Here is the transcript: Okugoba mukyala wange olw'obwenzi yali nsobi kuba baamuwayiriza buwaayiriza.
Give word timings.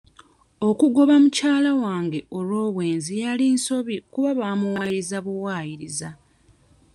Okugoba 0.69 1.13
mukyala 1.23 1.71
wange 1.83 2.19
olw'obwenzi 2.37 3.13
yali 3.23 3.45
nsobi 3.55 3.95
kuba 4.13 4.31
baamuwayiriza 4.39 5.17
buwaayiriza. 5.25 6.09